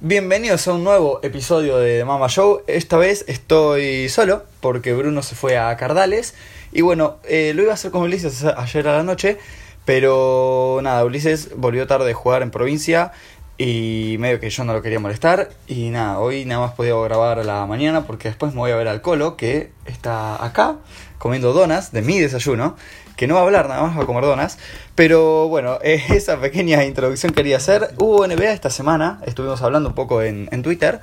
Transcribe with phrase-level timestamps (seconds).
[0.00, 2.62] Bienvenidos a un nuevo episodio de Mama Show.
[2.68, 6.36] Esta vez estoy solo porque Bruno se fue a Cardales.
[6.70, 9.38] Y bueno, eh, lo iba a hacer con Ulises ayer a la noche.
[9.84, 13.10] Pero nada, Ulises volvió tarde de jugar en provincia.
[13.58, 15.50] Y medio que yo no lo quería molestar.
[15.66, 18.76] Y nada, hoy nada más podía grabar a la mañana porque después me voy a
[18.76, 20.76] ver al Colo que está acá
[21.18, 22.76] comiendo donas de mi desayuno
[23.18, 24.58] que no va a hablar nada más, va a comer donas.
[24.94, 27.90] Pero bueno, esa pequeña introducción quería hacer.
[27.98, 31.00] Hubo NBA esta semana, estuvimos hablando un poco en, Twitter.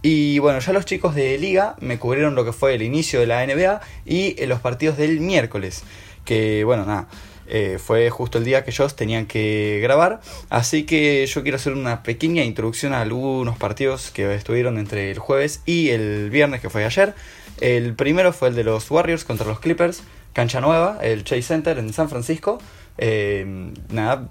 [0.00, 3.26] Y bueno, ya los chicos de liga me cubrieron lo que fue el inicio de
[3.26, 5.84] la NBA y eh, los partidos del miércoles.
[6.24, 7.06] Que bueno, nada.
[7.50, 10.20] Eh, fue justo el día que ellos tenían que grabar.
[10.48, 15.18] Así que yo quiero hacer una pequeña introducción a algunos partidos que estuvieron entre el
[15.18, 17.14] jueves y el viernes, que fue ayer.
[17.60, 21.78] El primero fue el de los Warriors contra los Clippers, cancha nueva, el Chase Center
[21.78, 22.58] en San Francisco.
[23.00, 24.28] Eh, nada,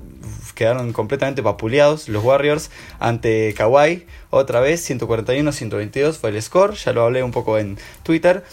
[0.54, 4.06] quedaron completamente papuleados los Warriors ante Kawhi.
[4.30, 8.44] Otra vez, 141-122 fue el score, ya lo hablé un poco en Twitter.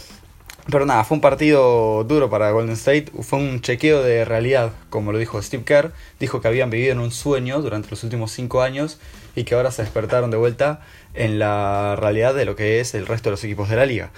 [0.71, 5.13] Pero nada, fue un partido duro para Golden State, fue un chequeo de realidad, como
[5.13, 8.63] lo dijo Steve Kerr, dijo que habían vivido en un sueño durante los últimos cinco
[8.63, 8.99] años
[9.37, 10.81] y que ahora se despertaron de vuelta
[11.13, 14.11] en la realidad de lo que es el resto de los equipos de la liga.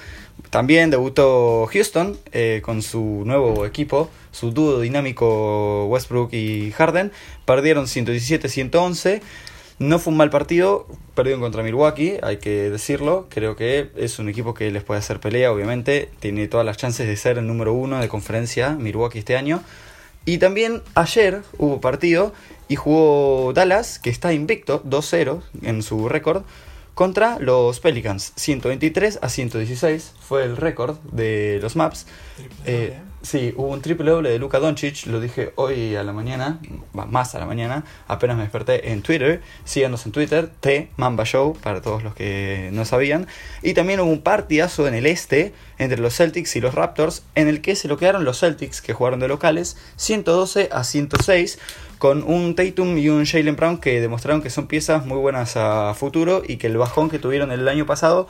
[0.51, 7.13] También debutó Houston eh, con su nuevo equipo, su dúo dinámico Westbrook y Harden,
[7.45, 9.21] perdieron 117-111.
[9.79, 13.27] No fue un mal partido, perdieron contra Milwaukee, hay que decirlo.
[13.29, 16.09] Creo que es un equipo que les puede hacer pelea, obviamente.
[16.19, 19.63] Tiene todas las chances de ser el número uno de conferencia Milwaukee este año.
[20.25, 22.33] Y también ayer hubo partido
[22.69, 26.43] y jugó Dallas, que está invicto, 2-0 en su récord,
[26.97, 28.33] contra los Pelicans.
[28.37, 32.07] 123 a 116 fue el récord de los Maps.
[32.65, 36.59] Eh, sí, hubo un triple doble de Luka Doncic, lo dije hoy a la mañana,
[36.95, 39.43] más a la mañana, apenas me desperté en Twitter.
[39.67, 43.27] Síganos en Twitter, T Mamba Show, para todos los que no sabían.
[43.63, 47.49] Y también hubo un partidazo en el este entre los Celtics y los Raptors, en
[47.49, 51.59] el que se lo quedaron los Celtics, que jugaron de locales, 112 a 106
[51.99, 55.95] con un Tatum y un Jalen Brown que demostraron que son piezas muy buenas a
[55.95, 58.29] futuro y que el bajón que tuvieron el año pasado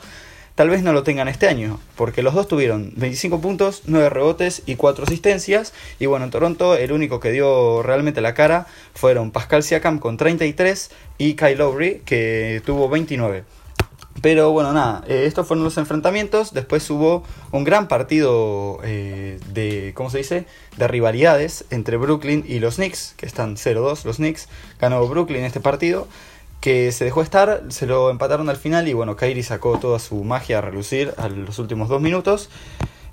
[0.55, 4.63] tal vez no lo tengan este año, porque los dos tuvieron 25 puntos, 9 rebotes
[4.65, 9.29] y 4 asistencias, y bueno, en Toronto el único que dio realmente la cara fueron
[9.29, 10.89] Pascal Siakam con 33
[11.19, 13.43] y Kyle Lowry que tuvo 29.
[14.21, 16.53] Pero bueno, nada, eh, estos fueron los enfrentamientos.
[16.53, 20.45] Después hubo un gran partido eh, de, ¿cómo se dice?
[20.77, 24.47] De rivalidades entre Brooklyn y los Knicks, que están 0-2 los Knicks.
[24.79, 26.07] Ganó Brooklyn este partido,
[26.61, 30.23] que se dejó estar, se lo empataron al final y bueno, Kyrie sacó toda su
[30.23, 32.49] magia a relucir a los últimos dos minutos.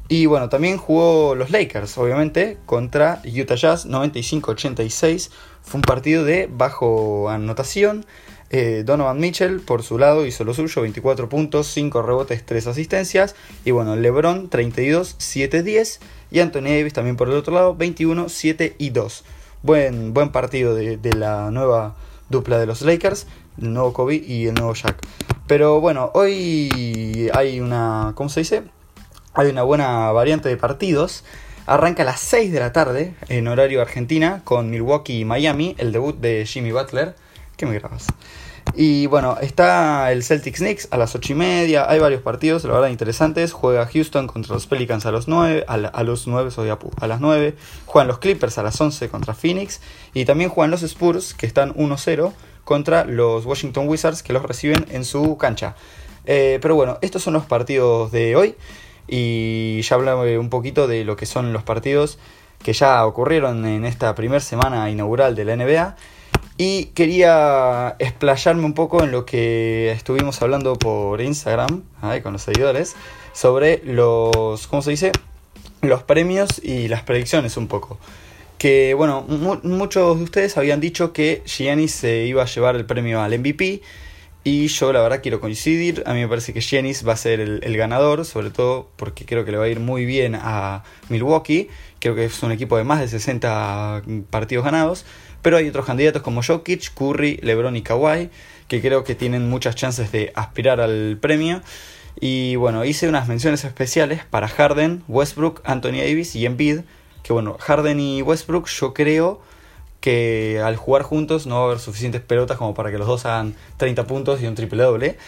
[0.08, 5.30] Y bueno, también jugó los Lakers, obviamente, contra Utah Jazz 95-86.
[5.62, 8.04] Fue un partido de bajo anotación.
[8.56, 13.34] Eh, Donovan Mitchell, por su lado, hizo lo suyo, 24 puntos, 5 rebotes, 3 asistencias.
[13.64, 15.98] Y bueno, LeBron, 32, 7, 10.
[16.30, 19.24] Y Anthony Davis también por el otro lado, 21, 7 y 2.
[19.62, 21.96] Buen, buen partido de, la nueva
[22.28, 23.26] dupla de los Lakers,
[23.60, 25.04] el nuevo Kobe y el nuevo Jack.
[25.48, 28.62] Pero bueno, hoy hay una, ¿cómo se dice?
[29.32, 31.24] Hay una buena variante de partidos.
[31.66, 35.90] Arranca a las 6 de la tarde en horario Argentina con Milwaukee y Miami, el
[35.90, 37.16] debut de Jimmy Butler.
[37.56, 38.06] ¿Qué me grabas?
[38.76, 41.88] Y bueno, está el Celtics Knicks a las 8 y media.
[41.88, 43.52] Hay varios partidos, la verdad, interesantes.
[43.52, 45.64] Juega Houston contra los Pelicans a los 9.
[45.68, 47.54] A, los 9, soy a, las 9.
[47.86, 49.80] Juegan los Clippers a las 11 contra Phoenix.
[50.12, 52.32] Y también juegan los Spurs, que están 1-0,
[52.64, 55.76] contra los Washington Wizards, que los reciben en su cancha.
[56.26, 58.56] Eh, pero bueno, estos son los partidos de hoy.
[59.06, 62.18] Y ya hablamos un poquito de lo que son los partidos
[62.64, 65.96] que ya ocurrieron en esta primera semana inaugural de la NBA.
[66.56, 71.82] Y quería explayarme un poco en lo que estuvimos hablando por Instagram,
[72.22, 72.94] con los seguidores,
[73.32, 75.12] sobre los, ¿cómo se dice?
[75.82, 77.98] Los premios y las predicciones un poco.
[78.56, 79.22] Que bueno,
[79.64, 83.82] muchos de ustedes habían dicho que Giannis se iba a llevar el premio al MVP.
[84.44, 87.40] Y yo la verdad quiero coincidir, a mí me parece que Giannis va a ser
[87.40, 90.84] el, el, ganador, sobre todo porque creo que le va a ir muy bien a
[91.08, 95.06] Milwaukee, creo que es un equipo de más de 60 partidos ganados,
[95.44, 98.30] pero hay otros candidatos como Jokic, Curry, LeBron y Kawhi,
[98.66, 101.60] que creo que tienen muchas chances de aspirar al premio.
[102.18, 106.80] Y bueno, hice unas menciones especiales para Harden, Westbrook, Anthony Davis y Embiid.
[107.22, 109.42] Que bueno, Harden y Westbrook yo creo
[110.00, 113.26] que al jugar juntos no va a haber suficientes pelotas como para que los dos
[113.26, 115.18] hagan 30 puntos y un triple doble.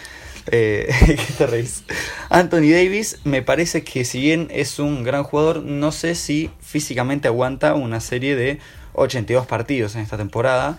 [0.51, 1.85] Eh, ¿Qué te reís?
[2.31, 7.29] Anthony Davis me parece que si bien es un gran jugador, no sé si físicamente
[7.29, 8.61] aguanta una serie de
[8.97, 10.79] 82 partidos en esta temporada.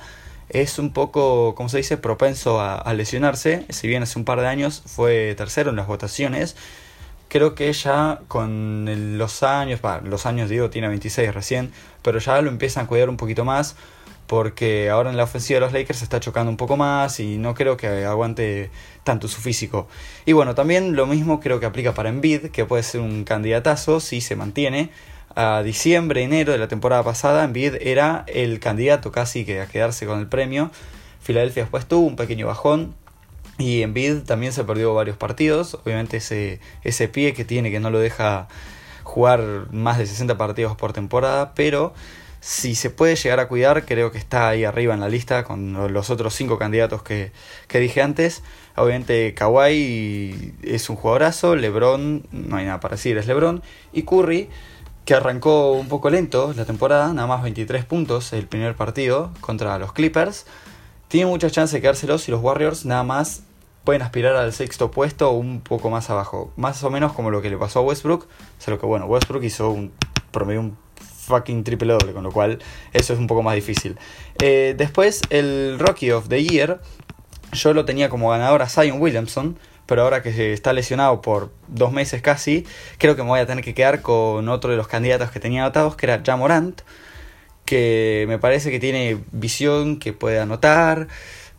[0.50, 3.66] es un poco, como se dice, propenso a, lesionarse.
[3.70, 6.56] Si bien hace un par de años fue tercero en las votaciones,
[7.30, 11.72] creo que ya con los años, los años digo, tiene 26 recién,
[12.02, 13.76] pero ya lo empiezan a cuidar un poquito más
[14.28, 17.38] porque ahora en la ofensiva de los Lakers se está chocando un poco más y
[17.38, 18.70] no creo que aguante
[19.04, 19.88] tanto su físico.
[20.26, 24.00] Y bueno, también lo mismo creo que aplica para Embiid, que puede ser un candidatazo
[24.02, 24.92] si se mantiene.
[25.40, 30.08] A diciembre, enero de la temporada pasada, Embiid era el candidato casi que a quedarse
[30.08, 30.72] con el premio.
[31.22, 32.96] Filadelfia después tuvo un pequeño bajón,
[33.60, 35.76] y Embiid también se perdió varios partidos.
[35.76, 38.48] Obviamente ese, ese pie que tiene que no lo deja
[39.04, 41.54] jugar más de 60 partidos por temporada.
[41.54, 41.94] Pero
[42.40, 45.92] si se puede llegar a cuidar, creo que está ahí arriba en la lista con
[45.92, 47.32] los otros cinco candidatos que,
[47.74, 48.44] dije antes.
[48.76, 53.64] Obviamente Kawhi es un jugadorazo, LeBron, no hay nada para decir, es LeBron.
[53.92, 54.50] Y Curry,
[55.08, 59.80] que arrancó un poco lento la temporada, nada más 23 puntos el primer partido contra
[59.80, 60.46] los Clippers.
[61.08, 63.44] Tiene mucha chance de quedárselos y los Warriors nada más
[63.86, 66.52] pueden aspirar al sexto puesto o un poco más abajo.
[66.58, 68.28] Más o menos como lo que le pasó a Westbrook.
[68.60, 69.94] Solo que bueno, Westbrook hizo un
[70.32, 72.60] promedio un fucking triple doble, con lo cual
[72.92, 73.98] eso es un poco más difícil.
[74.42, 76.82] Eh, después, el Rocky of the Year,
[77.54, 79.58] yo lo tenía como ganador a Zion Williamson,
[79.88, 82.66] pero ahora que está lesionado por dos meses casi,
[83.00, 85.64] creo que me voy a tener que quedar con otro de los candidatos que tenía
[85.64, 86.82] anotados, que era Jamorant,
[87.66, 91.08] que me parece que tiene visión, que puede anotar,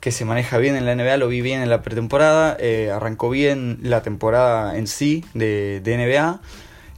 [0.00, 3.30] que se maneja bien en la NBA, lo vi bien en la pretemporada, eh, arrancó
[3.30, 6.40] bien la temporada en sí de, de NBA,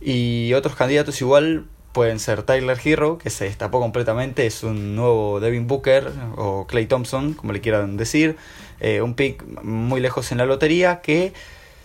[0.01, 5.41] y otros candidatos igual pueden ser Tyler Hero, que se destapó completamente, es un nuevo
[5.41, 8.37] Devin Booker o Clay Thompson, como le quieran decir,
[8.81, 11.33] eh, un pick muy lejos en la lotería que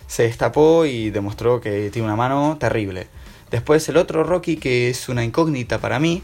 [0.07, 3.07] se destapó y demostró que tiene una mano terrible.
[3.51, 6.23] Después el otro Rocky que es una incógnita para mí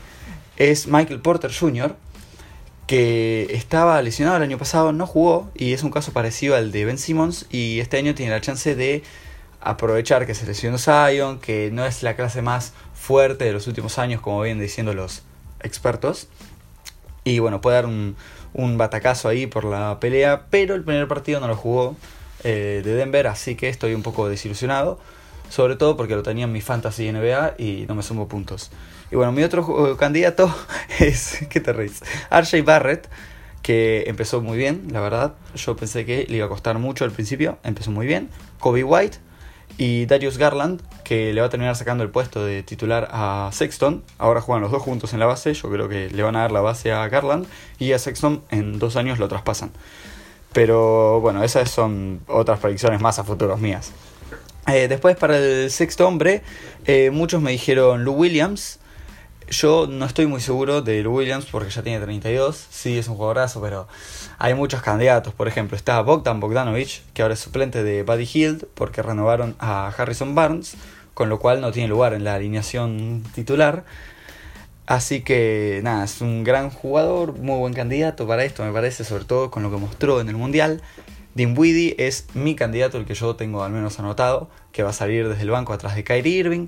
[0.58, 1.96] es Michael Porter Jr.,
[2.88, 6.84] que estaba lesionado el año pasado, no jugó y es un caso parecido al de
[6.84, 9.02] Ben Simmons y este año tiene la chance de
[9.62, 13.98] aprovechar que se lesionó Zion, que no es la clase más fuerte de los últimos
[13.98, 15.24] años, como vienen diciendo los
[15.62, 16.28] expertos.
[17.24, 18.16] Y bueno, puede dar un,
[18.54, 21.96] un batacazo ahí por la pelea, pero el primer partido no lo jugó
[22.44, 25.00] eh, de Denver, así que estoy un poco desilusionado.
[25.50, 28.72] Sobre todo porque lo tenía en mi fantasy NBA y no me sumo puntos.
[29.12, 30.54] Y bueno, mi otro candidato
[31.00, 32.02] es, ¿qué te reís?
[32.32, 33.10] RJ Barrett,
[33.62, 35.34] que empezó muy bien, la verdad.
[35.56, 38.30] Yo pensé que le iba a costar mucho al principio, empezó muy bien.
[38.60, 39.18] Kobe White,
[39.78, 44.02] y Darius Garland, que le va a terminar sacando el puesto de titular a Sexton.
[44.18, 46.54] Ahora juegan los dos juntos en la base, yo creo que le van a dar
[46.54, 47.48] la base a Garland
[47.80, 49.72] y a Sexton en dos años lo traspasan.
[50.54, 53.92] Pero bueno, esas son otras predicciones más a futuros mías.
[54.68, 56.44] Eh, después para el sexto hombre,
[56.86, 58.80] eh, muchos me dijeron Lou Williams,
[59.50, 62.68] yo no estoy muy seguro de Williams porque ya tiene 32.
[62.70, 63.86] Sí, es un jugadorazo, pero
[64.40, 65.34] hay muchos candidatos.
[65.34, 69.90] Por ejemplo, está Bogdan Bogdanovich, que ahora es suplente de Buddy Hield porque renovaron a
[69.90, 70.78] Harrison Barnes,
[71.14, 73.84] con lo cual no tiene lugar en la alineación titular.
[74.86, 79.24] Así que nada, es un gran jugador, muy buen candidato para esto, me parece, sobre
[79.24, 80.82] todo con lo que mostró en el Mundial.
[81.34, 85.30] Dinwiddie es mi candidato, el que yo tengo al menos anotado, que va a salir
[85.30, 86.68] desde el banco atrás de Kyrie Irving.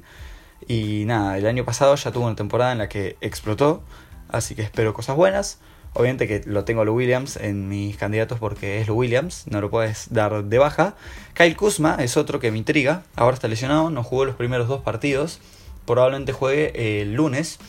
[0.67, 3.83] Y nada, el año pasado ya tuvo una temporada en la que explotó,
[4.29, 5.59] así que espero cosas buenas.
[5.95, 9.61] Obviamente que lo tengo a Lou Williams en mis candidatos porque es Lou Williams, no
[9.61, 10.95] lo puedes dar de baja.
[11.35, 14.81] Kyle Kuzma es otro que me intriga, ahora está lesionado, no jugó los primeros dos
[14.81, 15.39] partidos,
[15.85, 17.59] probablemente juegue el lunes,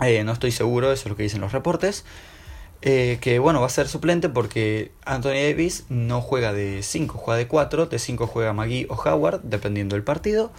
[0.00, 2.04] eh, no estoy seguro, eso es lo que dicen los reportes.
[2.84, 7.38] Eh, que bueno, va a ser suplente porque Anthony Davis no juega de 5, juega
[7.38, 10.50] de 4, de 5 juega McGee o Howard, dependiendo del partido.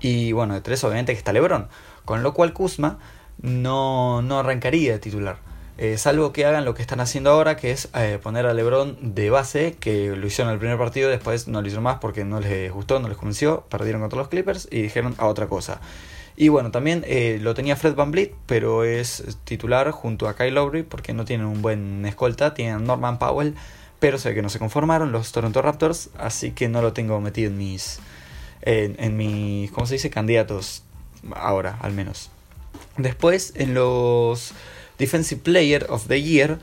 [0.00, 1.68] Y bueno, de tres obviamente que está Lebron.
[2.04, 2.98] Con lo cual Kuzma
[3.40, 5.38] no, no arrancaría de titular.
[5.76, 9.14] Eh, salvo que hagan lo que están haciendo ahora, que es eh, poner a Lebron
[9.14, 12.24] de base, que lo hicieron en el primer partido, después no lo hicieron más porque
[12.24, 15.80] no les gustó, no les convenció, perdieron contra los Clippers y dijeron a otra cosa.
[16.36, 20.54] Y bueno, también eh, lo tenía Fred Van Vliet, pero es titular junto a Kyle
[20.54, 23.54] Lowry porque no tienen un buen escolta, tienen Norman Powell,
[23.98, 27.50] pero sé que no se conformaron los Toronto Raptors, así que no lo tengo metido
[27.50, 28.00] en mis
[28.62, 30.10] en, en mis, ¿cómo se dice?
[30.10, 30.82] Candidatos
[31.34, 32.30] ahora, al menos.
[32.96, 34.54] Después, en los
[34.98, 36.58] Defensive Player of the Year,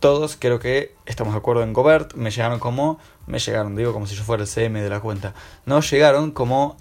[0.00, 4.06] todos creo que estamos de acuerdo en Gobert, me llegaron como, me llegaron, digo como
[4.06, 6.76] si yo fuera el CM de la cuenta, no llegaron como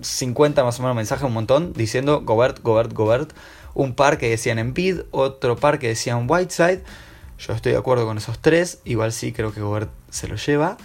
[0.00, 3.32] 50 más o menos mensajes, un montón, diciendo Gobert, Gobert, Gobert,
[3.74, 6.82] un par que decían Embiid, otro par que decían Whiteside,
[7.38, 10.76] yo estoy de acuerdo con esos tres, igual sí creo que Gobert se lo lleva,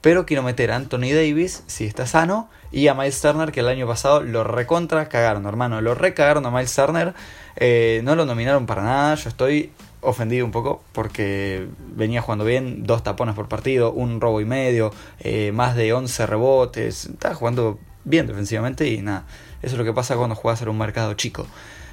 [0.00, 3.68] pero quiero meter a Anthony Davis, si está sano, y a Miles Turner, que el
[3.68, 5.80] año pasado lo recontra cagaron, hermano.
[5.80, 7.14] Lo recagaron a Miles Turner.
[7.56, 9.14] Eh, no lo nominaron para nada.
[9.16, 14.40] Yo estoy ofendido un poco porque venía jugando bien, dos tapones por partido, un robo
[14.40, 19.26] y medio, eh, más de 11 rebotes, estaba jugando bien defensivamente y nada,
[19.62, 21.46] eso es lo que pasa cuando juegas en un mercado chico.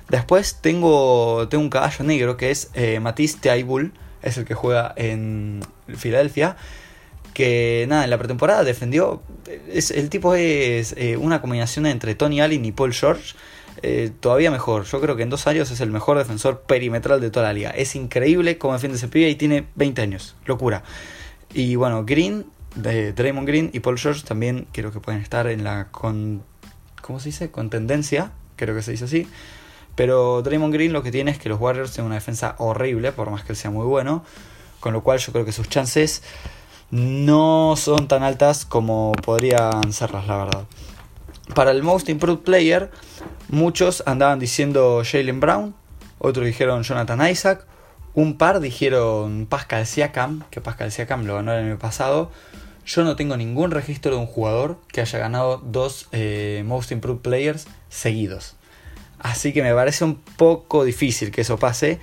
[0.09, 3.39] Después tengo, tengo un caballo negro que es eh, Matisse
[4.21, 5.61] es el que juega en
[5.95, 6.55] Filadelfia,
[7.37, 9.21] que nada, en la pretemporada defendió,
[9.71, 13.35] es, el tipo es eh, una combinación entre Tony Allen y Paul George,
[13.83, 14.85] eh, todavía mejor.
[14.85, 17.69] Yo creo que en dos años es el mejor defensor perimetral de toda la liga.
[17.69, 20.35] Es increíble cómo defiende ese pibe y tiene 20 años.
[20.47, 20.81] Locura.
[21.53, 25.63] Y bueno, Green, de Draymond Green y Paul George también creo que pueden estar en
[25.63, 26.41] la con.
[27.03, 27.51] ¿Cómo se dice?
[27.51, 28.31] Con tendencia.
[28.55, 29.27] Creo que se dice así.
[29.93, 33.29] Pero Draymond Green lo que tiene es que los Warriors tienen una defensa horrible, por
[33.29, 34.25] más que él sea muy bueno.
[34.79, 36.23] Con lo cual yo creo que sus chances
[36.91, 40.63] no son tan altas como podrían serlas, la verdad.
[41.53, 42.91] Para el Most Improved Player,
[43.49, 45.75] muchos andaban diciendo Jalen Brown,
[46.19, 47.65] otros dijeron Jonathan Isaac,
[48.13, 52.31] un par dijeron Pascal Siakam, que Pascal Siakam lo ganó el año pasado.
[52.85, 57.21] Yo no tengo ningún registro de un jugador que haya ganado dos eh, Most Improved
[57.21, 58.55] Players seguidos.
[59.19, 61.99] Así que me parece un poco difícil que eso pase.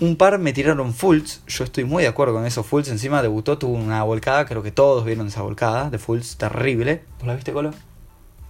[0.00, 2.62] Un par me tiraron Fultz, yo estoy muy de acuerdo con eso.
[2.62, 7.02] Fultz encima debutó, tuvo una volcada, creo que todos vieron esa volcada de Fultz, terrible.
[7.18, 7.72] ¿Vos la viste, Colo?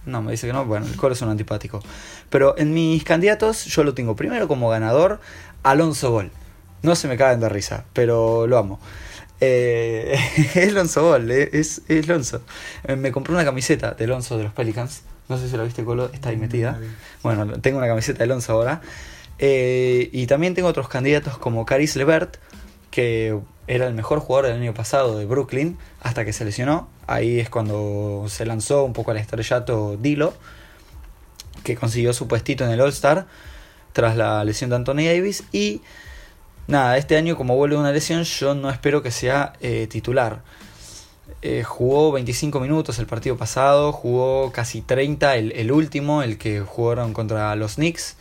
[0.05, 0.65] No, me dice que no.
[0.65, 1.81] Bueno, el Colo es un antipático.
[2.29, 5.19] Pero en mis candidatos yo lo tengo primero como ganador
[5.63, 6.31] Alonso Gol.
[6.83, 8.79] No se me caen de risa, pero lo amo.
[9.41, 10.19] Eh,
[10.53, 12.41] es Alonso Gol, eh, es, es Alonso.
[12.83, 15.01] Eh, me compré una camiseta de Alonso de los Pelicans.
[15.27, 16.79] No sé si la viste, Colo, está ahí mm, metida.
[17.23, 18.81] Bueno, tengo una camiseta de Alonso ahora.
[19.39, 22.37] Y también tengo otros candidatos como Caris Levert,
[22.91, 26.89] que era el mejor jugador del año pasado de Brooklyn hasta que se lesionó.
[27.05, 30.33] Ahí es cuando se lanzó un poco al estrellato Dilo,
[31.63, 33.27] que consiguió su puestito en el All-Star
[33.93, 35.43] tras la lesión de Anthony Davis.
[35.51, 35.81] Y
[36.65, 40.41] nada, este año como vuelve una lesión, yo no espero que sea eh, titular.
[41.43, 46.61] Eh, jugó 25 minutos el partido pasado, jugó casi 30 el, el último, el que
[46.61, 48.17] jugaron contra los Knicks.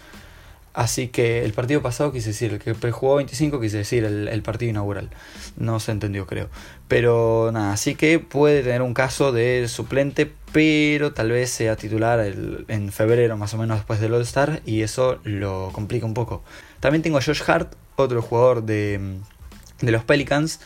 [0.75, 4.71] Así que el partido pasado quise decir, el que jugó 25 quise decir el, partido
[4.71, 5.11] inaugural.
[5.57, 6.49] No se entendió, creo.
[6.87, 12.21] Pero nada, así que puede tener un caso de suplente, pero tal vez sea titular
[12.21, 16.45] en febrero, más o menos después del All-Star, y eso lo complica un poco.
[16.81, 19.19] También tengo a Josh Hart, otro jugador de,
[19.81, 20.61] de los Pelicans,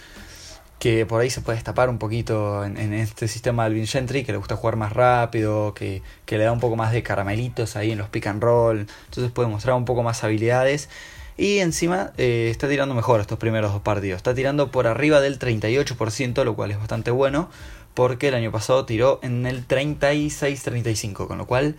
[0.82, 4.32] que por ahí se puede destapar un poquito en, este sistema de Alvin Gentry, que
[4.32, 7.98] le gusta jugar más rápido, que, le da un poco más de caramelitos ahí en
[7.98, 10.88] los pick and roll, entonces puede mostrar un poco más habilidades.
[11.36, 15.38] Y encima eh, está tirando mejor estos primeros dos partidos, está tirando por arriba del
[15.38, 17.48] 38%, lo cual es bastante bueno,
[17.94, 21.76] porque el año pasado tiró en el 36-35, con lo cual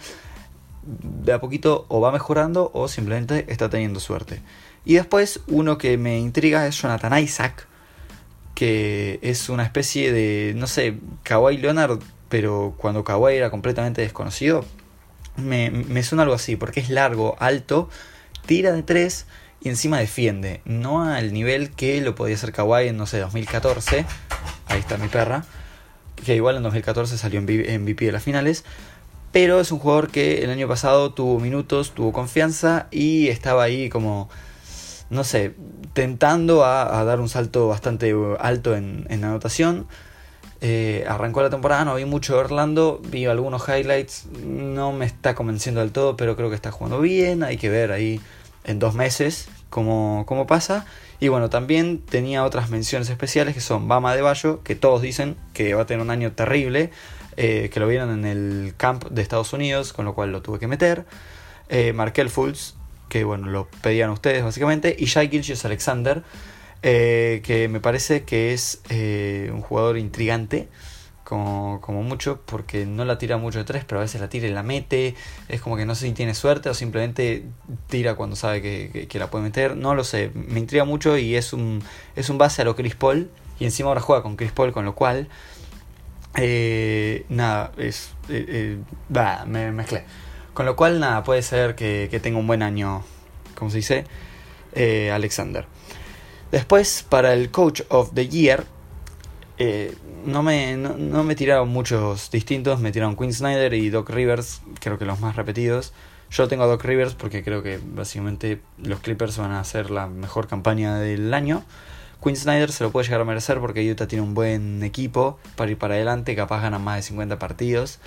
[0.83, 4.41] de a poquito o va mejorando o simplemente está teniendo suerte.
[4.85, 7.67] Y después uno que me intriga es Jonathan Isaac,
[8.55, 14.65] que es una especie de, no sé, Kawhi Leonard, pero cuando Kawhi era completamente desconocido.
[15.35, 17.89] Me, suena algo así, porque es largo, alto,
[18.45, 19.25] tira de tres
[19.61, 20.61] y encima defiende.
[20.65, 24.05] No al nivel que lo podía hacer Kawhi en, no sé, 2014.
[24.67, 25.45] Ahí está mi perra.
[26.23, 28.63] Que igual en 2014 salió en MVP de las finales.
[29.31, 33.89] Pero es un jugador que el año pasado tuvo minutos, tuvo confianza y estaba ahí
[33.89, 34.29] como
[35.09, 35.55] no sé,
[35.93, 39.87] tentando a, dar un salto bastante alto en, en anotación.
[40.65, 45.35] Eh, arrancó la temporada, no vi mucho de Orlando, vi algunos highlights, no me está
[45.35, 48.21] convenciendo del todo, pero creo que está jugando bien, hay que ver ahí
[48.63, 50.85] en dos meses cómo, cómo pasa.
[51.19, 55.35] Y bueno, también tenía otras menciones especiales que son Bama de Bayo, que todos dicen
[55.53, 56.91] que va a tener un año terrible,
[57.37, 60.59] eh, que lo vieron en el camp de Estados Unidos, con lo cual lo tuve
[60.59, 61.05] que meter.
[61.69, 62.75] Eh, Markel Fultz,
[63.13, 66.23] que bueno, lo pedían ustedes básicamente, y Shai Gilgius Alexander,
[66.81, 70.67] eh, que me parece que es eh, un jugador intrigante,
[71.23, 74.51] como, mucho, porque no la tira mucho de tres, pero a veces la tira y
[74.51, 75.13] la mete,
[75.47, 77.45] es como que no sé si tiene suerte o simplemente
[77.87, 81.35] tira cuando sabe que, que, la puede meter, no lo sé, me intriga mucho y
[81.35, 81.83] es un,
[82.15, 83.29] es un base a lo Chris Paul,
[83.59, 85.27] y encima ahora juega con Chris Paul, con lo cual...
[86.35, 88.09] Eh, nada, es.
[89.15, 90.03] va me mezclé.
[90.53, 93.03] Con lo cual, nada, puede ser que, tenga un buen año,
[93.55, 94.05] como se dice,
[94.73, 95.65] eh, Alexander.
[96.51, 98.65] Después, para el Coach of the Year,
[99.57, 99.95] eh,
[100.25, 104.97] no, me, no, me tiraron muchos distintos, me tiraron Quinn Snyder y Doc Rivers, creo
[104.97, 105.93] que los más repetidos.
[106.29, 110.07] Yo tengo a Doc Rivers porque creo que básicamente los Clippers van a hacer la
[110.07, 111.63] mejor campaña del año.
[112.23, 115.71] Quinn Snyder se lo puede llegar a merecer porque Utah tiene un buen equipo para
[115.71, 117.99] ir para adelante, capaz ganan más de 50 partidos.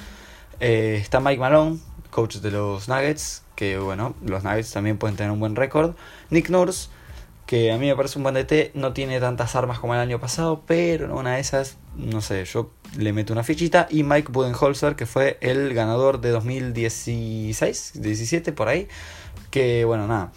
[0.59, 1.79] Eh, está Mike Malone,
[2.17, 5.95] coach de los Nuggets, que bueno, los Nuggets también pueden tener un buen récord.
[6.31, 6.89] Nick Nurse,
[7.45, 10.19] que a mí me parece un buen DT, no tiene tantas armas como el año
[10.19, 13.87] pasado, pero una de esas, no sé, yo le meto una fichita.
[13.91, 18.89] Y Mike Budenholzer, que fue el ganador de 2016, 17 por ahí,
[19.51, 20.33] que bueno, nada,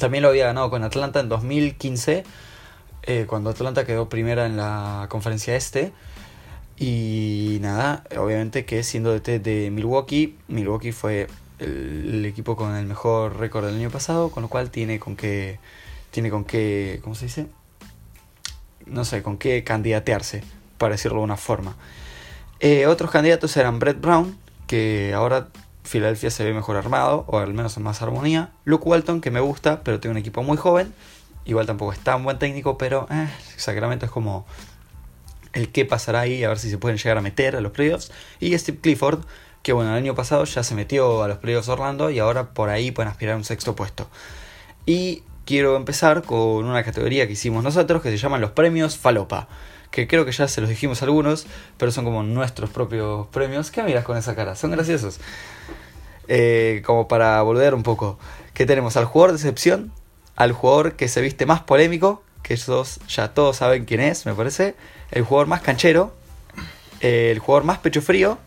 [0.00, 2.24] también lo había ganado con Atlanta en 2015,
[3.04, 5.92] eh, cuando Atlanta quedó primera en la conferencia este.
[6.82, 11.28] Y nada, obviamente que siendo DT de Milwaukee, Milwaukee fue
[11.60, 15.60] el, equipo con el mejor récord del año pasado, con lo cual tiene con qué,
[16.10, 17.46] tiene con qué, ¿cómo se dice?
[18.84, 20.42] No sé, con qué candidatearse,
[20.76, 21.76] para decirlo de una forma.
[22.58, 24.36] Eh, otros candidatos eran Brett Brown,
[24.66, 25.50] que ahora
[25.84, 28.50] Filadelfia se ve mejor armado, o al menos en más armonía.
[28.64, 30.92] Luke Walton, que me gusta, pero tiene un equipo muy joven.
[31.44, 34.46] Igual tampoco es tan buen técnico, pero eh, Sacramento es como
[35.52, 38.10] el qué pasará ahí, a ver si se pueden llegar a meter a los playoffs.
[38.40, 39.20] Y Steve Clifford,
[39.62, 42.68] que bueno, el año pasado ya se metió a los playoffs Orlando y ahora por
[42.68, 44.08] ahí pueden aspirar a un sexto puesto.
[44.86, 49.48] Y quiero empezar con una categoría que hicimos nosotros que se llaman los premios Falopa.
[49.90, 53.70] Que creo que ya se los dijimos algunos, pero son como nuestros propios premios.
[53.70, 54.54] ¿Qué miras con esa cara?
[54.56, 55.20] Son graciosos.
[56.28, 58.18] Eh, como para volver un poco.
[58.54, 59.92] Que tenemos al jugador de excepción,
[60.34, 64.32] al jugador que se viste más polémico, que esos ya todos saben quién es, me
[64.32, 64.74] parece.
[65.12, 66.12] El jugador más canchero,
[67.00, 68.38] el jugador más pecho frío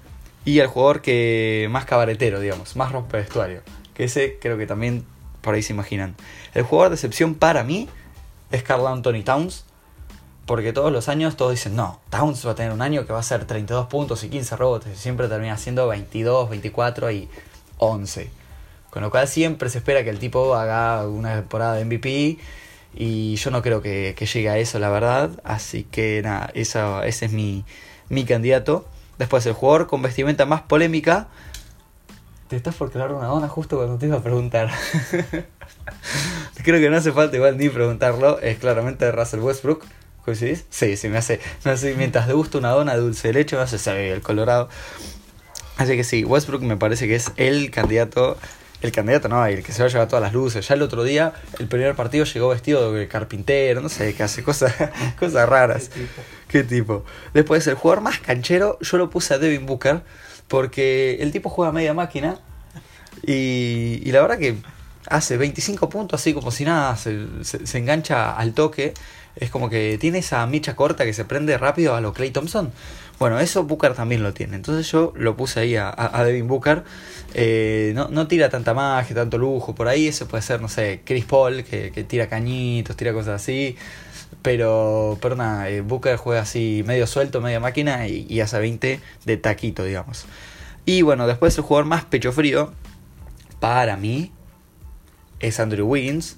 [0.44, 3.62] y el jugador que más cabaretero, digamos, más rompe vestuario.
[3.94, 5.06] Que ese creo que también
[5.42, 6.16] por ahí se imaginan.
[6.54, 7.88] El jugador de excepción para mí
[8.52, 9.66] es Carl Anthony Towns.
[10.46, 13.20] Porque todos los años todos dicen, no, Towns va a tener un año que va
[13.20, 15.00] a ser 32 puntos y 15 rebotes.
[15.00, 17.28] Siempre termina siendo 22, 24 y
[17.80, 18.30] 11.
[18.92, 22.38] Con lo cual siempre se espera que el tipo haga una temporada de MVP.
[22.96, 25.32] Y yo no creo que, llegue a eso, la verdad.
[25.44, 27.66] Así que nada, ese es mi,
[28.10, 28.86] mi candidato.
[29.18, 31.28] Después el jugador con vestimenta más polémica.
[32.48, 34.70] Te estás por crear una dona justo cuando te iba a preguntar.
[36.64, 38.40] Creo que no hace falta igual ni preguntarlo.
[38.40, 39.84] Es claramente Russell Westbrook.
[40.24, 40.66] ¿Coincidís?
[40.70, 41.96] Sí, sí, me hace, me hace.
[41.96, 44.70] Mientras gusta una dona dulce de leche, me hace saber el colorado.
[45.78, 48.38] Así que sí, Westbrook me parece que es el candidato.
[48.86, 50.68] El candidato, no, el que se va a llevar todas las luces.
[50.68, 54.44] Ya el otro día, el primer partido llegó vestido de carpintero, no sé, que hace
[54.44, 54.76] cosas,
[55.20, 55.90] cosas raras.
[56.48, 57.04] ¿Qué tipo?
[57.34, 60.04] Después, el jugador más canchero, yo lo puse a Devin Booker,
[60.48, 62.38] porque el tipo juega media máquina
[63.24, 64.58] y, y la verdad que
[65.10, 68.94] hace 25 puntos así como si nada, se, se, engancha al toque.
[69.36, 72.72] Es como que tiene esa micha corta que se prende rápido a lo Clay Thompson.
[73.18, 74.56] Bueno, eso Booker también lo tiene.
[74.56, 76.84] Entonces yo lo puse ahí a, Devin Booker.
[77.34, 79.74] Eh, no, no, tira tanta magia, tanto lujo.
[79.74, 83.42] Por ahí ese puede ser, no sé, Chris Paul, que, que tira cañitos, tira cosas
[83.42, 83.78] así.
[84.42, 89.38] Pero, pero nada, eh, Booker juega así medio suelto, media máquina y, hace 20 de
[89.38, 90.26] taquito, digamos.
[90.86, 92.72] Y bueno, después el jugador más pecho frío,
[93.60, 94.32] para mí,
[95.40, 96.38] es Andrew Wiggins.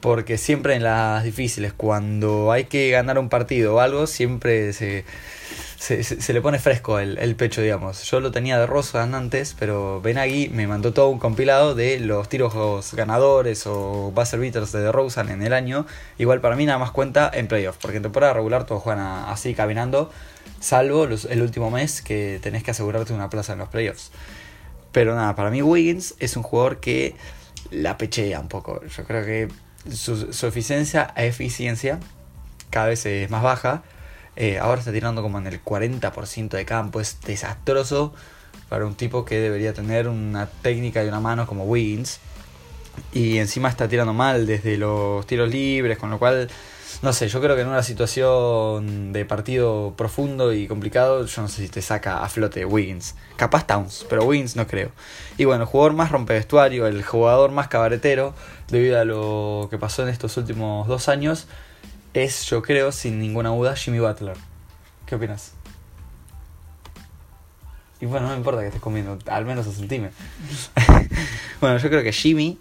[0.00, 5.04] Porque siempre en las difíciles, cuando hay que ganar un partido o algo, siempre se,
[5.78, 8.02] se, le pone fresco el, pecho, digamos.
[8.04, 12.28] Yo lo tenía de rosa antes, pero Benagui me mandó todo un compilado de los
[12.28, 15.86] tiros ganadores o buzzer beaters de DeRozan en el año.
[16.18, 19.54] Igual para mí nada más cuenta en playoffs, porque en temporada regular todos juegan así
[19.54, 20.10] caminando,
[20.60, 24.10] salvo el último mes que tenés que asegurarte una plaza en los playoffs.
[24.92, 27.14] Pero nada, para mí Wiggins es un jugador que
[27.70, 28.80] la pechea un poco.
[28.86, 29.48] Yo creo que
[29.92, 32.00] su, su eficiencia, eficiencia
[32.70, 33.82] cada vez es más baja
[34.36, 37.00] eh, ahora está tirando como en el 40% de campo.
[37.00, 38.14] Es desastroso
[38.68, 42.20] para un tipo que debería tener una técnica y una mano como Wiggins.
[43.12, 46.48] Y encima está tirando mal desde los tiros libres, con lo cual,
[47.02, 51.48] no sé, yo creo que en una situación de partido profundo y complicado, yo no
[51.48, 53.14] sé si te saca a flote Wiggins.
[53.36, 54.92] Capaz Towns, pero Wiggins no creo.
[55.36, 58.34] Y bueno, el jugador más rompevestuario, el jugador más cabaretero,
[58.68, 61.46] debido a lo que pasó en estos últimos dos años,
[62.24, 64.36] es, yo creo, sin ninguna duda, Jimmy Butler.
[65.06, 65.52] ¿Qué opinas?
[68.00, 70.10] Y bueno, no me importa que estés comiendo, al menos asentime.
[71.60, 72.58] bueno, yo creo que Jimmy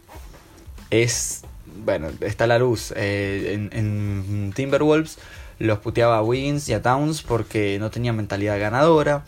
[0.89, 1.43] es.
[1.83, 2.93] Bueno, está a la luz.
[2.95, 5.17] Eh, en, en, Timberwolves
[5.59, 9.25] los puteaba a Wiggins y a Towns porque no tenía mentalidad ganadora.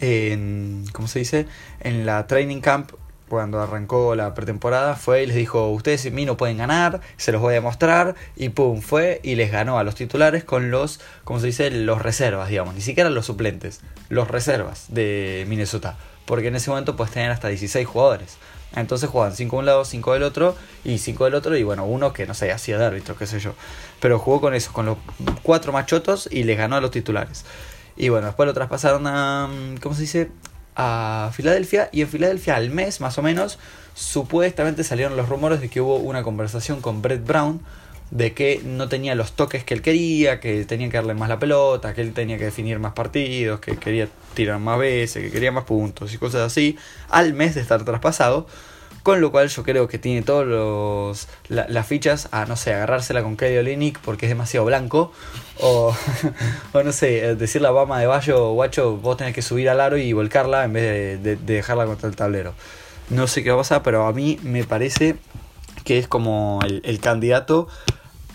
[0.00, 1.46] En, ¿Cómo se dice?
[1.80, 2.92] En la training camp
[3.28, 7.32] cuando arrancó la pretemporada, fue y les dijo, ustedes y mí no pueden ganar, se
[7.32, 11.00] los voy a demostrar, y pum, fue y les ganó a los titulares con los,
[11.24, 16.48] como se dice, los reservas, digamos, ni siquiera los suplentes, los reservas de Minnesota, porque
[16.48, 18.36] en ese momento puedes tener hasta 16 jugadores.
[18.76, 21.84] Entonces jugaban 5 de un lado, 5 del otro, y 5 del otro, y bueno,
[21.84, 23.54] uno que no sé, hacía de árbitro, qué sé yo.
[24.00, 24.98] Pero jugó con eso, con los
[25.42, 27.44] cuatro machotos y les ganó a los titulares.
[27.96, 29.48] Y bueno, después lo traspasaron a,
[29.80, 30.30] ¿cómo se dice?
[30.76, 33.58] A Filadelfia y en Filadelfia al mes más o menos
[33.94, 37.60] supuestamente salieron los rumores de que hubo una conversación con Brett Brown
[38.10, 41.38] de que no tenía los toques que él quería, que tenía que darle más la
[41.38, 45.50] pelota, que él tenía que definir más partidos, que quería tirar más veces, que quería
[45.50, 46.76] más puntos y cosas así,
[47.08, 48.46] al mes de estar traspasado.
[49.04, 53.22] Con lo cual yo creo que tiene todas los las fichas a, no sé, agarrársela
[53.22, 55.12] con Kelly Olinick porque es demasiado blanco.
[55.60, 55.94] O,
[56.72, 59.96] o no sé, decirle a Bama de Bayo, guacho, vos tenés que subir al aro
[59.96, 62.54] y volcarla en vez de, de dejarla contra el tablero.
[63.10, 65.16] No sé qué va a pasar, pero a mí me parece
[65.84, 67.68] que es como el, candidato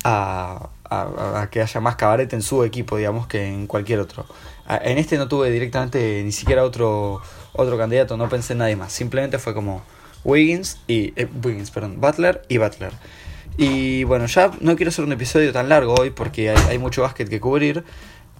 [0.03, 0.69] a,
[1.51, 4.25] que haya más cabaret en su equipo, digamos, que en cualquier otro.
[4.67, 7.21] En este no tuve directamente ni siquiera otro,
[7.53, 8.93] otro candidato, no pensé en nadie más.
[8.93, 9.81] Simplemente fue como
[10.23, 11.13] Wiggins y.
[11.15, 12.91] Eh, Wiggins, perdón, Butler y Butler.
[13.57, 17.27] Y bueno, ya no quiero hacer un episodio tan largo hoy porque hay, mucho básquet
[17.27, 17.83] que cubrir.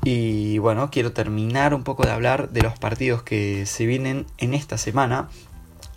[0.04, 4.54] Y bueno, quiero terminar un poco de hablar de los partidos que se vienen en
[4.54, 5.28] esta semana.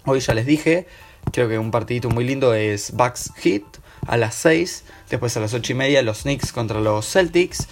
[0.06, 0.88] Hoy ya les dije,
[1.30, 3.62] creo que un partidito muy lindo es Bucks Heat
[4.08, 4.84] a las 6.
[5.08, 7.68] Después a las 8 y media los Knicks contra los Celtics.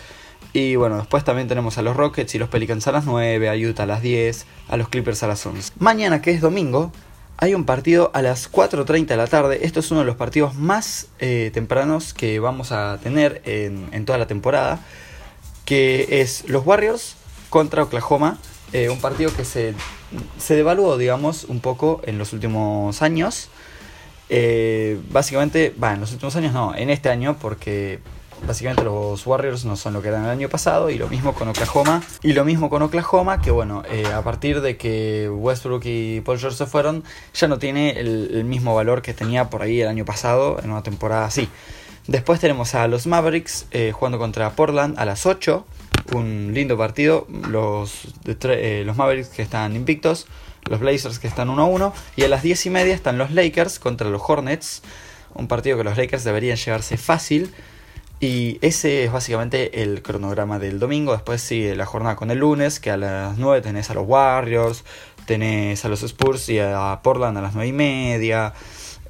[0.52, 3.54] Y bueno, después también tenemos a los Rockets y los Pelicans a las 9, a
[3.54, 5.72] Utah a las 10, a los Clippers a las 11.
[5.78, 6.92] Mañana, que es domingo,
[7.40, 9.60] hay un partido a las 4.30 de la tarde.
[9.62, 14.04] Esto es uno de los partidos más eh, tempranos que vamos a tener en, en,
[14.04, 14.80] toda la temporada.
[15.64, 17.16] Que es los Warriors
[17.48, 18.38] contra Oklahoma.
[18.74, 19.74] Eh, un partido que se,
[20.38, 23.48] se devaluó, digamos, un poco en los últimos años.
[24.28, 28.00] Eh, básicamente, va, en los últimos años no, en este año, porque
[28.46, 31.48] básicamente los Warriors no son lo que eran el año pasado, y lo mismo con
[31.48, 32.02] Oklahoma.
[32.22, 36.38] Y lo mismo con Oklahoma, que bueno, eh, a partir de que Westbrook y Paul
[36.38, 40.04] George se fueron, ya no tiene el, mismo valor que tenía por ahí el año
[40.04, 41.48] pasado, en una temporada así.
[42.06, 45.64] Después tenemos a los Mavericks jugando contra Portland a las 8
[46.12, 47.26] un lindo partido.
[47.48, 50.26] Los, eh, los Mavericks que están invictos,
[50.68, 51.92] los Blazers que están 1-1.
[52.16, 54.82] Y a las 10 y media están los Lakers contra los Hornets.
[55.34, 57.52] Un partido que los Lakers deberían llevarse fácil.
[58.20, 61.12] Y ese es básicamente el cronograma del domingo.
[61.12, 64.84] Después sigue la jornada con el lunes, que a las 9 tenés a los Warriors,
[65.24, 68.52] tenés a los Spurs y a Portland a las 9 y media.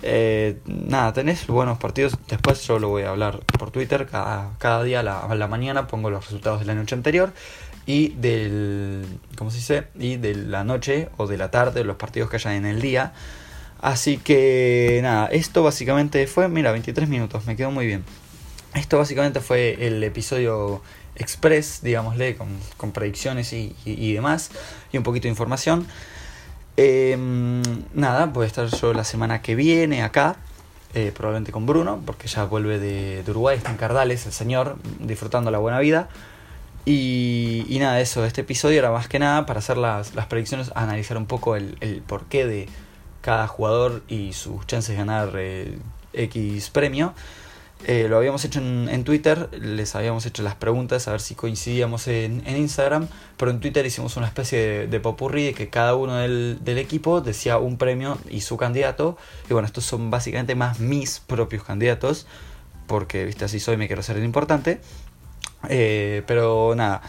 [0.02, 2.16] Eh, nada, tenés buenos partidos.
[2.28, 4.06] Después yo lo voy a hablar por Twitter.
[4.06, 7.32] Cada, día a la, a la, mañana pongo los resultados de la noche anterior.
[7.86, 9.04] Y del.
[9.36, 9.84] ¿Cómo se dice?
[9.98, 13.12] Y de la noche o de la tarde, los partidos que haya en el día.
[13.80, 16.48] Así que nada, esto básicamente fue.
[16.48, 18.04] Mira, 23 minutos, me quedó muy bien.
[18.74, 20.80] Esto básicamente fue el episodio
[21.16, 24.50] express, digámosle, con, con predicciones y, y, demás.
[24.92, 25.86] Y un poquito de información.
[26.76, 27.16] Eh,
[27.94, 30.36] nada, voy a estar yo la semana que viene acá,
[30.94, 35.50] eh, probablemente con Bruno, porque ya vuelve de, Uruguay, está en Cardales, el señor, disfrutando
[35.50, 36.08] la buena vida.
[36.84, 40.70] Y, y, nada, eso, este episodio era más que nada para hacer las, las predicciones,
[40.74, 42.68] analizar un poco el, el, porqué de
[43.20, 45.78] cada jugador y sus chances de ganar eh,
[46.14, 47.14] X premio.
[47.86, 52.08] Eh, lo habíamos hecho en, Twitter, les habíamos hecho las preguntas a ver si coincidíamos
[52.08, 56.16] en, Instagram, pero en Twitter hicimos una especie de, de popurrí de que cada uno
[56.16, 59.16] del, equipo decía un premio y su candidato.
[59.48, 62.26] Y bueno, estos son básicamente más mis propios candidatos,
[62.86, 64.80] porque viste así soy, me quiero ser el importante.
[65.68, 67.02] Eh, pero nada,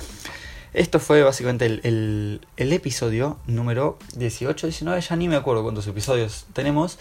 [0.73, 5.85] esto fue básicamente el, el, el episodio número 18, 19, ya ni me acuerdo cuántos
[5.87, 6.97] episodios tenemos.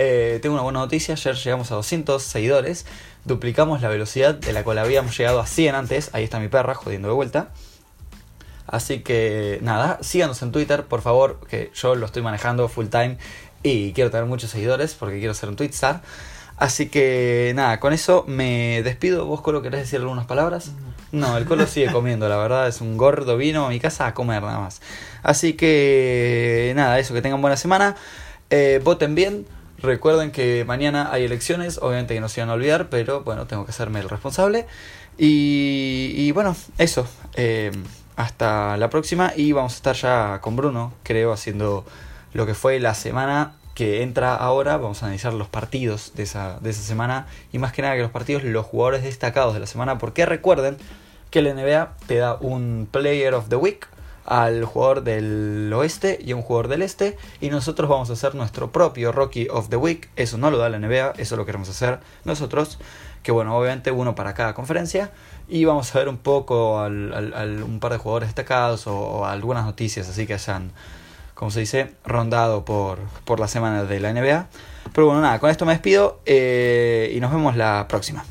[0.00, 2.86] Eh, tengo una buena noticia, ayer llegamos a 200 seguidores,
[3.24, 6.76] duplicamos la velocidad de la cual habíamos llegado a 100 antes, ahí está mi perra
[6.76, 7.48] jodiendo de vuelta.
[8.68, 13.18] Así que nada, síganos en Twitter, por favor, que yo lo estoy manejando full time
[13.64, 16.00] y quiero tener muchos seguidores porque quiero ser un Twitstar.
[16.58, 19.26] Así que nada, con eso me despido.
[19.26, 20.70] ¿Vos, Colo, querés decir algunas palabras?
[21.10, 24.14] No, el Colo sigue comiendo, la verdad, es un gordo, vino a mi casa a
[24.14, 24.80] comer nada más.
[25.24, 27.96] Así que nada, eso, que tengan buena semana.
[28.50, 29.44] Eh, voten bien,
[29.80, 33.64] Recuerden que mañana hay elecciones, obviamente que no se van a olvidar, pero bueno, tengo
[33.64, 34.66] que hacerme el responsable.
[35.16, 37.06] Y, bueno, eso.
[37.34, 37.72] Eh,
[38.18, 41.84] hasta la próxima y vamos a estar ya con Bruno, creo, haciendo
[42.32, 44.76] lo que fue la semana que entra ahora.
[44.76, 48.02] Vamos a analizar los partidos de esa, de esa semana y más que nada que
[48.02, 50.76] los partidos, los jugadores destacados de la semana, porque recuerden
[51.30, 53.86] que la NBA te da un Player of the Week
[54.28, 57.16] al jugador del oeste y a un jugador del este.
[57.40, 60.10] Y nosotros vamos a hacer nuestro propio Rocky of the Week.
[60.16, 62.78] Eso no lo da la NBA, eso lo queremos hacer nosotros.
[63.22, 65.10] Que bueno, obviamente uno para cada conferencia.
[65.48, 69.64] Y vamos a ver un poco al, un par de jugadores destacados o, o, algunas
[69.64, 70.72] noticias así que hayan,
[71.34, 74.46] como se dice, rondado por, por la semana de la NBA.
[74.92, 78.24] Pero bueno, nada, con esto me despido eh, y nos vemos la próxima.